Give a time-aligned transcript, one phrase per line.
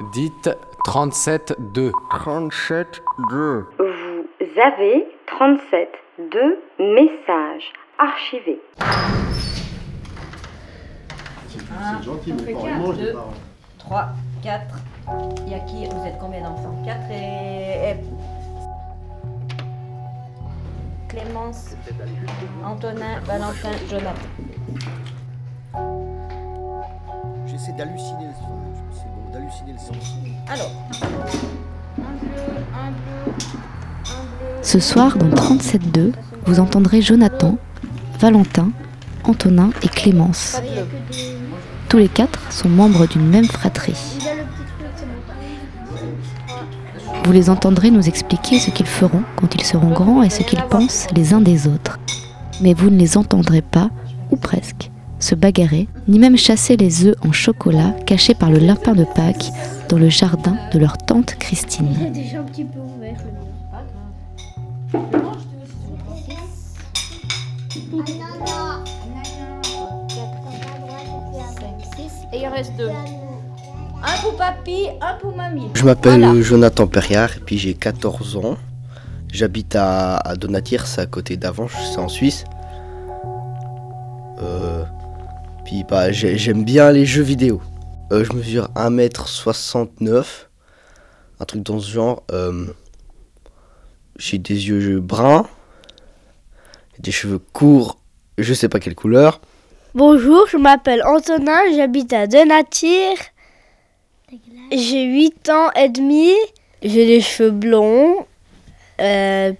[0.00, 0.48] Dites
[0.84, 1.90] 37-2.
[2.10, 3.64] 37-2.
[3.78, 5.88] Vous avez 37
[6.30, 8.60] deux messages archivés.
[11.48, 13.06] C'est gentil, mais pas vraiment, je
[13.78, 14.08] 3,
[14.42, 14.62] 4.
[15.46, 16.82] Il y a qui Vous êtes combien d'enfants?
[16.84, 17.96] 4 et...
[21.08, 21.74] Clémence,
[22.64, 24.28] Antonin, Valentin, Jonathan.
[27.46, 28.67] J'essaie d'halluciner le son.
[29.28, 29.92] C'est bon, d'halluciner le son.
[30.52, 30.70] Alors.
[30.92, 31.30] Un bleu,
[31.96, 33.32] un bleu, un bleu.
[34.62, 36.12] Ce soir, dans 37.2,
[36.46, 37.56] vous entendrez Jonathan,
[38.18, 38.70] Valentin,
[39.24, 40.60] Antonin et Clémence.
[41.88, 44.18] Tous les quatre sont membres d'une même fratrie.
[47.24, 50.62] Vous les entendrez nous expliquer ce qu'ils feront quand ils seront grands et ce qu'ils
[50.62, 51.98] pensent les uns des autres.
[52.60, 53.90] Mais vous ne les entendrez pas,
[54.30, 58.92] ou presque, se bagarrer, ni même chasser les œufs en chocolat cachés par le lapin
[58.92, 59.50] de Pâques
[59.88, 62.12] dans le jardin de leur tante Christine.
[62.12, 63.16] déjà un petit peu ouvert
[72.32, 72.90] Et il reste deux.
[72.90, 75.68] Un pour papy, un pour mamie.
[75.74, 78.56] Je m'appelle Jonathan Perriard et puis j'ai 14 ans.
[79.32, 82.44] J'habite à, à Donatirs, c'est à côté d'Avanches, c'est en Suisse.
[86.10, 87.60] J'aime bien les jeux vidéo.
[88.10, 90.24] Euh, je mesure 1m69,
[91.40, 92.22] un truc dans ce genre.
[92.30, 92.66] Euh,
[94.16, 95.46] j'ai des yeux bruns,
[96.98, 97.98] des cheveux courts,
[98.38, 99.40] je sais pas quelle couleur.
[99.94, 103.16] Bonjour, je m'appelle Antonin, j'habite à Denatir.
[104.70, 106.32] J'ai 8 ans et demi,
[106.82, 108.26] j'ai des cheveux blonds,
[109.00, 109.52] euh,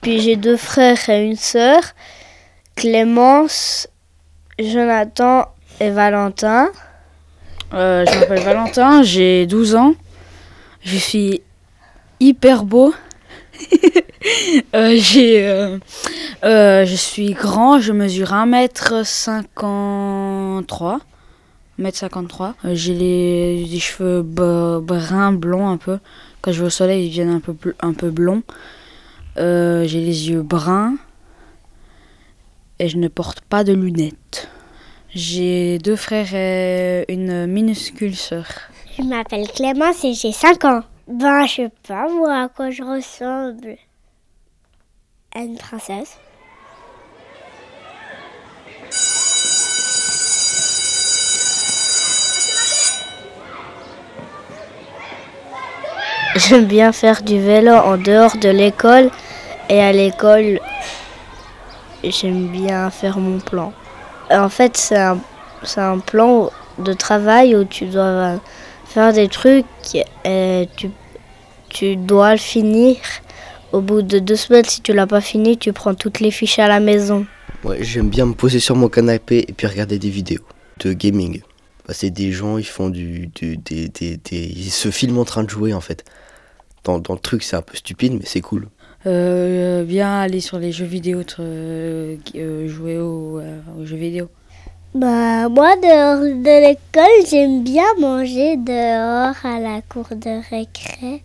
[0.00, 1.82] puis j'ai deux frères et une sœur,
[2.76, 3.88] Clémence,
[4.58, 5.46] Jonathan
[5.80, 6.70] et Valentin.
[7.72, 9.94] Euh, je m'appelle Valentin, j'ai 12 ans,
[10.82, 11.40] je suis
[12.20, 12.94] hyper beau.
[14.74, 15.42] Euh, j'ai,
[16.42, 20.98] je suis grand, je mesure 1m53.
[21.78, 22.54] 1m53.
[22.72, 25.98] j'ai les, cheveux bruns, blonds un peu.
[26.40, 28.42] Quand je vais au soleil, ils viennent un peu, un peu blonds.
[29.36, 30.96] j'ai les yeux bruns.
[32.78, 34.48] Et je ne porte pas de lunettes.
[35.14, 38.46] J'ai deux frères et une minuscule sœur.
[38.98, 40.82] Je m'appelle Clémence et j'ai 5 ans.
[41.06, 43.76] Ben, je sais pas moi à quoi je ressemble.
[45.32, 46.18] À une princesse.
[56.34, 59.10] J'aime bien faire du vélo en dehors de l'école
[59.68, 60.58] et à l'école,
[62.02, 63.72] j'aime bien faire mon plan.
[64.30, 65.18] En fait, c'est un,
[65.76, 68.40] un, plan de travail où tu dois
[68.86, 69.66] faire des trucs
[70.24, 70.90] et tu,
[71.68, 72.96] tu dois le finir.
[73.72, 76.60] Au bout de deux semaines, si tu l'as pas fini, tu prends toutes les fiches
[76.60, 77.26] à la maison.
[77.64, 80.44] Ouais, j'aime bien me poser sur mon canapé et puis regarder des vidéos
[80.80, 81.40] de gaming.
[81.86, 85.42] Bah, c'est des gens, ils font du, du des, des, ils se filment en train
[85.42, 86.04] de jouer en fait.
[86.84, 88.68] Dans, dans le truc, c'est un peu stupide, mais c'est cool.
[89.06, 92.16] Euh, bien aller sur les jeux vidéo, euh,
[92.68, 93.38] jouer aux,
[93.78, 94.30] aux, jeux vidéo.
[94.94, 101.20] Bah moi dehors de l'école j'aime bien manger dehors à la cour de récré.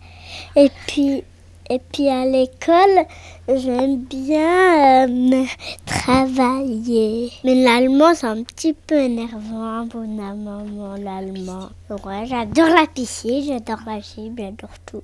[0.56, 1.22] Et puis
[1.70, 3.06] et puis à l'école
[3.48, 5.44] j'aime bien euh,
[5.86, 7.30] travailler.
[7.44, 11.70] Mais l'allemand c'est un petit peu énervant pour ma maman l'allemand.
[12.04, 15.02] Ouais j'adore la piscine j'adore la gym j'adore tout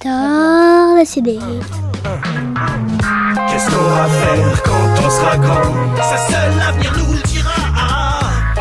[0.00, 1.38] J'adore la CD.
[3.48, 5.96] Qu'est-ce qu'on va faire quand on sera grand?
[5.96, 8.20] Ça seul l'avenir nous le dira.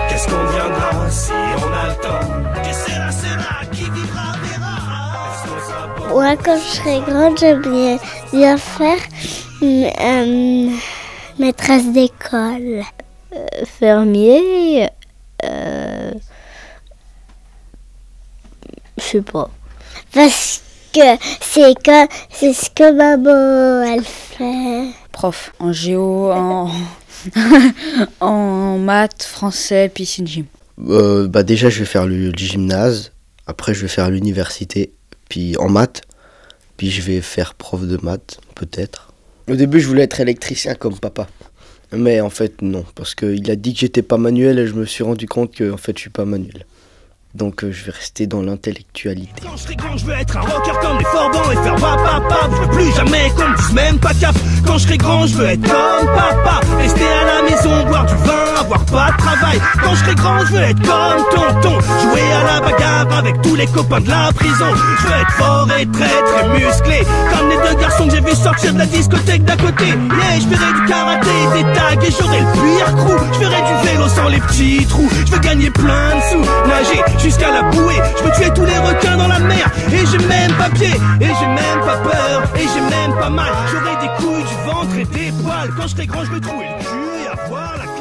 [0.09, 2.27] Qu'est-ce qu'on viendra si on a le temps?
[2.63, 6.09] Que c'est là qui vivra, verra.
[6.09, 7.99] Moi, quand je serai grande, j'aimerais
[8.33, 8.97] bien faire
[9.61, 10.69] euh,
[11.37, 12.83] maîtresse d'école,
[13.35, 14.89] euh, fermier,
[15.43, 16.11] euh,
[18.97, 19.49] je sais pas.
[20.11, 20.61] Parce
[20.93, 24.89] c'est que c'est ce que maman elle fait.
[25.11, 26.71] Prof en géo, en,
[28.19, 30.45] en maths, français, piscine gym.
[30.87, 33.11] Euh, bah déjà je vais faire le, gymnase,
[33.47, 34.91] après je vais faire l'université,
[35.29, 36.03] puis en maths,
[36.77, 39.13] puis je vais faire prof de maths peut-être.
[39.49, 41.27] Au début je voulais être électricien comme papa.
[41.91, 44.85] Mais en fait non, parce qu'il a dit que j'étais pas manuel et je me
[44.85, 46.65] suis rendu compte que en fait je suis pas manuel.
[47.35, 49.43] Donc euh, je vais rester dans l'intellectualité.
[49.43, 52.49] Quand je grand, je veux être un rocker comme les Forbans et faire papa.
[52.49, 54.35] Je veux plus jamais qu'on me dise même pas cap.
[54.65, 56.61] Quand je grand, je veux être comme papa.
[58.67, 59.61] Avoir pas de travail.
[59.83, 61.79] Quand je serai grand, je veux être comme tonton.
[61.79, 64.65] Jouer à la bagarre avec tous les copains de la prison.
[64.99, 67.07] Je veux être fort et très très musclé.
[67.31, 69.85] Comme les deux garçons que j'ai vu sortir de la discothèque d'à côté.
[69.85, 73.17] Yeah, je ferai du karaté, des tags et j'aurai le pire crew.
[73.33, 75.09] Je ferai du vélo sans les petits trous.
[75.25, 78.01] Je veux gagner plein de sous, nager jusqu'à la bouée.
[78.17, 79.69] Je veux tuer tous les requins dans la mer.
[79.93, 83.51] Et j'ai même pas pied, et j'ai même pas peur, et j'ai même pas mal.
[83.71, 85.69] J'aurai des couilles, du ventre et des poils.
[85.77, 87.96] Quand je serai grand, je veux trouver le cul et avoir la.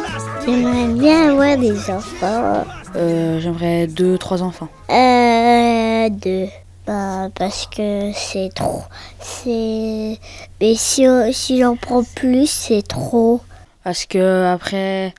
[0.47, 2.65] J'aimerais bien avoir des enfants.
[2.95, 4.69] Euh, J'aimerais deux, trois enfants.
[4.91, 6.47] Euh, deux.
[6.87, 8.83] Bah, parce que c'est trop.
[9.19, 10.19] C'est.
[10.61, 13.41] Mais si, si j'en prends plus, c'est trop.
[13.83, 15.13] Parce que après,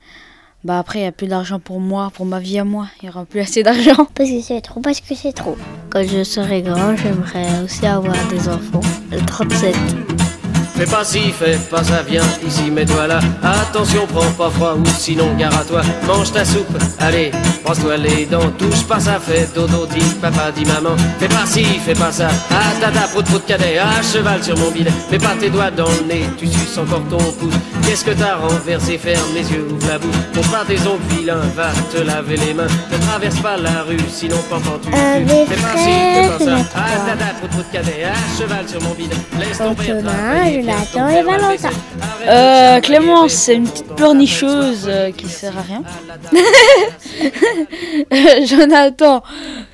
[0.64, 2.88] bah après, il n'y a plus d'argent pour moi, pour ma vie à moi.
[3.00, 4.06] Il n'y aura plus assez d'argent.
[4.14, 5.56] Parce que c'est trop, parce que c'est trop.
[5.90, 8.80] Quand je serai grand, j'aimerais aussi avoir des enfants.
[9.10, 9.74] Le 37.
[10.78, 13.18] Fais pas ci, fais pas ça, viens ici, mets-toi là.
[13.42, 15.80] Attention, prends pas froid ou sinon gare à toi.
[16.06, 16.68] Mange ta soupe,
[17.00, 17.32] allez,
[17.64, 18.48] brosse-toi les dents.
[18.56, 20.94] Touche pas ça, fais dodo, dis papa, dis maman.
[21.18, 22.28] Fais pas ci, fais pas ça.
[22.52, 24.92] Ah tata, prout prout cadet, à cheval sur mon bidet.
[25.10, 27.54] Mets pas tes doigts dans le nez, tu suces encore ton pouce.
[27.84, 28.98] Qu'est-ce que t'as renversé?
[28.98, 30.14] Ferme les yeux, ouvre la bouche.
[30.36, 32.68] Montre pas tes ongles vilains, va te laver les mains.
[32.92, 36.68] Ne traverse pas la rue, sinon pampan tu Euh, Fais pas ci, fais pas ça.
[36.76, 39.16] Ah tata, prout prout cadet, à cheval sur mon bidet.
[39.40, 39.74] Laisse ton
[40.68, 41.70] et Valentin.
[42.26, 45.82] Euh, Clémence, c'est une petite pleurnicheuse euh, qui sert à rien.
[48.46, 49.22] Jonathan,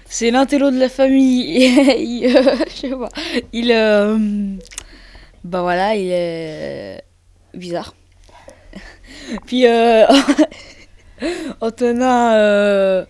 [0.06, 1.46] c'est l'intello de la famille.
[1.98, 3.08] il, euh, je sais pas.
[3.52, 3.68] Il,
[5.44, 7.02] bah voilà, il est
[7.54, 7.94] bizarre.
[9.46, 10.06] Puis euh,
[11.60, 13.06] Antonin,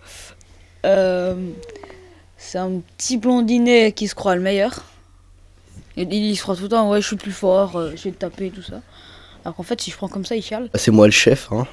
[2.37, 4.83] c'est un petit blondinet qui se croit le meilleur.
[5.97, 8.11] Il, il se croit tout le temps, ouais, je suis plus fort, euh, je vais
[8.11, 8.81] te taper, tout ça.
[9.43, 10.69] Alors qu'en fait, si je prends comme ça, il chiale.
[10.75, 11.67] C'est moi le chef, hein.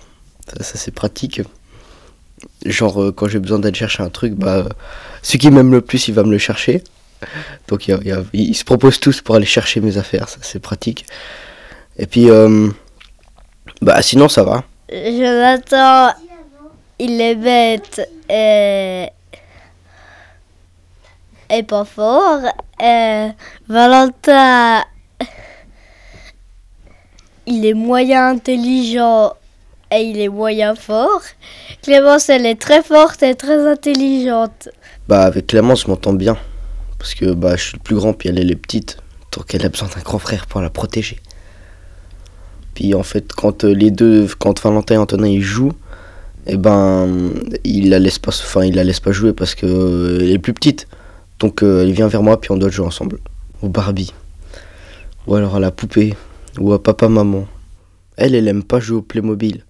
[0.49, 1.41] ça, ça, c'est pratique.
[2.67, 4.69] Genre euh, quand j'ai besoin d'aller chercher un truc, bah euh,
[5.23, 6.83] celui qui m'aime le plus, il va me le chercher.
[7.69, 9.97] Donc il, y a- il y a- ils se proposent tous pour aller chercher mes
[9.97, 11.07] affaires, ça c'est pratique.
[11.97, 12.69] Et puis euh,
[13.81, 14.65] bah sinon ça va.
[14.91, 16.13] Jonathan,
[16.99, 19.07] il est bête et,
[21.53, 22.41] et pas fort.
[22.81, 23.29] Et
[23.69, 24.83] Valentin,
[27.47, 29.35] il est moyen intelligent
[29.93, 31.23] et il est moyen fort.
[31.83, 34.71] Clémence, elle est très forte et très intelligente.
[35.09, 36.37] Bah avec Clémence, je m'entends bien.
[36.99, 38.97] Parce que bah je suis le plus grand, puis elle est petite.
[39.37, 41.19] Donc elle a besoin d'un grand frère pour la protéger.
[42.75, 45.75] Puis en fait, quand euh, les deux, quand Valentin et Antonin ils jouent,
[46.47, 47.31] et ben
[47.65, 50.39] il la laisse pas, enfin il la laisse pas jouer parce que euh, elle est
[50.39, 50.87] plus petite.
[51.43, 53.19] Donc euh, elle vient vers moi, puis on doit jouer ensemble.
[53.63, 54.15] Au Barbie.
[55.27, 56.15] Ou alors à la poupée.
[56.59, 57.49] Ou à papa maman.
[58.17, 59.65] Elle, elle aime pas jouer au Playmobil.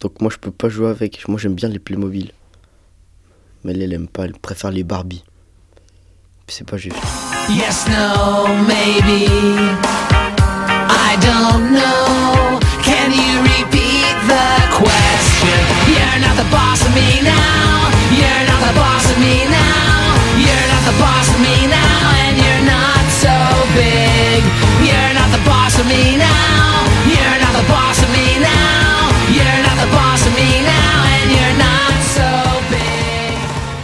[0.00, 1.28] Donc moi je peux pas jouer avec.
[1.28, 2.32] Moi j'aime bien les Playmobil.
[3.62, 5.22] Mais elle, elle aime pas, elle préfère les Barbie.
[6.48, 6.96] C'est pas juste.
[7.50, 9.28] Yes, no, maybe.
[10.88, 12.58] I don't know.
[12.82, 15.58] Can you repeat the question?
[15.86, 17.25] You're not the boss of me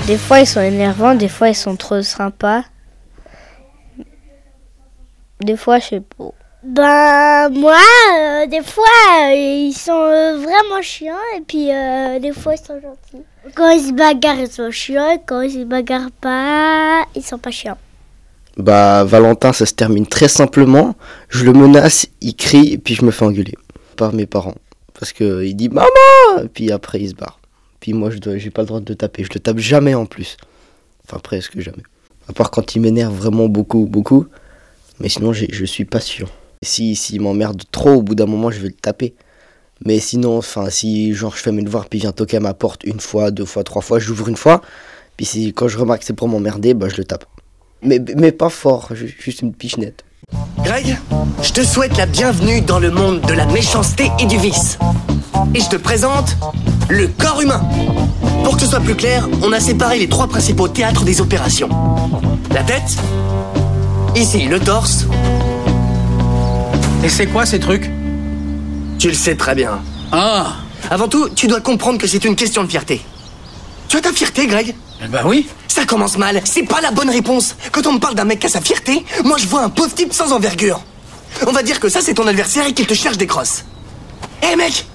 [0.07, 2.65] Des fois, ils sont énervants, des fois, ils sont trop sympas.
[5.41, 6.33] Des fois, je sais pas.
[6.65, 7.77] Ben, moi,
[8.21, 8.85] euh, des fois,
[9.21, 11.67] euh, ils sont euh, vraiment chiants et puis
[12.21, 13.25] des fois, ils sont gentils.
[13.57, 17.39] Quand ils se bagarrent, ils sont chiants et quand ils se bagarrent pas, ils sont
[17.39, 17.79] pas chiants.
[18.57, 20.95] Bah Valentin, ça se termine très simplement.
[21.31, 23.55] Je le menace, il crie, et puis je me fais engueuler
[23.97, 24.55] par mes parents.
[24.95, 25.89] Parce que il dit maman
[26.45, 27.41] Et puis après il se barre.
[27.81, 29.25] Puis moi je dois, j'ai pas le droit de le taper.
[29.25, 30.37] Je le tape jamais en plus.
[31.05, 31.83] Enfin presque jamais.
[32.29, 34.27] À part quand il m'énerve vraiment beaucoup, beaucoup.
[35.01, 36.29] Mais sinon je suis patient.
[36.63, 39.15] Si s'il m'emmerde trop, au bout d'un moment je vais le taper.
[39.85, 42.55] Mais sinon, enfin si genre je fais mes devoirs puis il vient toquer à ma
[42.55, 44.63] porte une fois, deux fois, trois fois, j'ouvre une fois.
[45.17, 47.25] Puis si, quand je remarque que c'est pour m'emmerder, bah je le tape.
[47.83, 47.99] Mais,
[48.31, 50.05] pas fort, ju- juste une pichenette.
[50.63, 50.97] Greg,
[51.43, 54.79] je te souhaite la bienvenue dans le monde de la méchanceté et du vice.
[55.55, 56.37] Et je te présente
[56.89, 57.61] le corps humain.
[58.45, 61.69] Pour que ce soit plus clair, on a séparé les trois principaux théâtres des opérations.
[62.53, 62.97] La tête,
[64.15, 65.07] ici le torse.
[67.05, 67.91] Et c'est quoi ces trucs
[68.99, 69.81] Tu le sais très bien.
[70.13, 70.55] Ah
[70.91, 73.01] Avant tout, tu dois comprendre que c'est une question de fierté.
[73.89, 74.75] Tu as ta fierté, Greg
[75.11, 75.49] Bah oui.
[75.69, 77.57] Ça commence mal, c'est pas la bonne réponse.
[77.73, 79.93] Quand on me parle d'un mec qui a sa fierté, moi je vois un pauvre
[79.95, 80.83] type sans envergure.
[81.47, 83.65] On va dire que ça c'est ton adversaire et qu'il te cherche des crosses.
[84.43, 84.87] Hé mec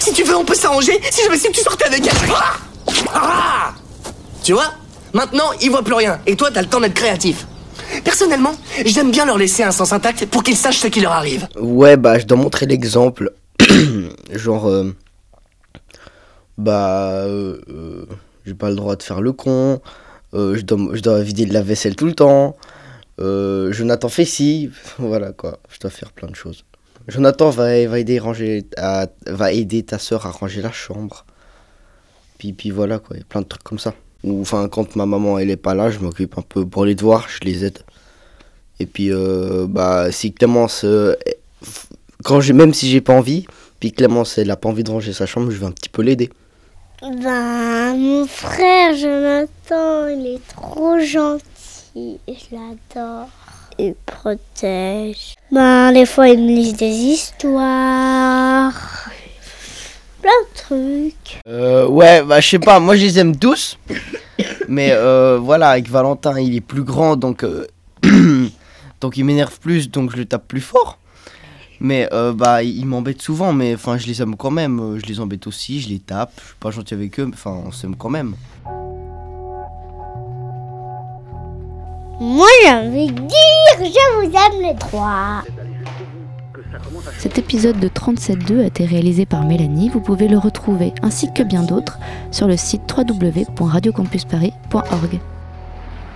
[0.00, 2.30] Si tu veux, on peut s'arranger si jamais si tu sortais avec elle.
[2.34, 2.54] Ah
[3.14, 3.74] Ah
[4.42, 4.72] Tu vois
[5.12, 6.20] Maintenant, ils voient plus rien.
[6.26, 7.44] Et toi, t'as le temps d'être créatif.
[8.04, 8.52] Personnellement,
[8.84, 11.48] j'aime bien leur laisser un sens intact pour qu'ils sachent ce qui leur arrive.
[11.58, 13.32] Ouais, bah, je dois montrer l'exemple.
[14.32, 14.94] Genre, euh,
[16.58, 18.06] bah, euh, euh,
[18.44, 19.80] j'ai pas le droit de faire le con.
[20.32, 22.56] je, dois, vider de la vaisselle tout le temps.
[23.18, 24.70] Jonathan fait ci.
[24.98, 26.64] Voilà quoi, je dois faire plein de choses.
[27.08, 31.24] Jonathan va, va, aider, ranger à- va aider ta soeur à ranger la chambre.
[32.38, 33.94] Puis, puis voilà quoi, il y a plein de trucs comme ça.
[34.24, 36.94] Ou enfin, quand ma maman elle est pas là, je m'occupe un peu pour les
[36.94, 37.78] devoirs, je les aide.
[38.78, 41.14] Et puis, euh, bah, si Clémence, euh,
[42.24, 43.46] quand j'ai, même si j'ai pas envie,
[43.78, 46.02] puis Clémence elle a pas envie de ranger sa chambre, je vais un petit peu
[46.02, 46.30] l'aider.
[47.02, 52.18] Ben, mon frère Jonathan, il est trop gentil.
[52.28, 53.28] Je l'adore.
[53.78, 55.34] Il protège.
[55.50, 58.74] Ben, des fois, il me lit des histoires.
[60.22, 61.40] Plein de trucs.
[61.48, 63.78] Euh, ouais, bah, je sais pas, moi je les aime tous.
[64.68, 67.66] Mais euh, voilà, avec Valentin, il est plus grand, donc, euh,
[69.00, 70.98] donc il m'énerve plus, donc je le tape plus fort.
[71.82, 74.78] Mais euh, bah, il m'embête souvent, mais enfin, je les aime quand même.
[74.80, 76.32] euh, Je les embête aussi, je les tape.
[76.38, 78.34] Je suis pas gentil avec eux, mais enfin, on s'aime quand même.
[82.20, 85.42] Moi, j'ai envie de dire, je vous aime les trois.
[87.18, 89.88] Cet épisode de 37.2 a été réalisé par Mélanie.
[89.88, 91.98] Vous pouvez le retrouver, ainsi que bien d'autres,
[92.30, 95.18] sur le site www.radiocampusparis.org.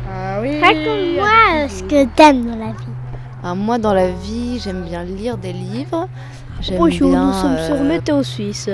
[0.07, 2.87] Raconte-moi euh, ce que t'aimes dans la vie.
[3.43, 6.09] Ah, moi, dans la vie, j'aime bien lire des livres.
[6.77, 8.71] Bonjour, bien, nous sommes euh, sur Météo Suisse.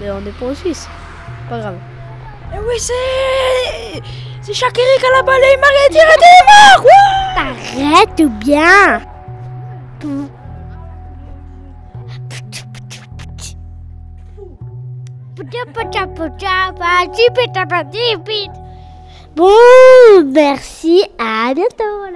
[0.00, 0.88] Mais on n'est pas en Suisse.
[1.48, 1.76] Pas grave.
[2.54, 4.02] Eh oui, c'est.
[4.42, 6.84] C'est Shakiri qui a la balayé Marie tiré des morts
[7.34, 9.00] T'arrêtes ou bien
[19.34, 22.06] Bon, merci, à bientôt.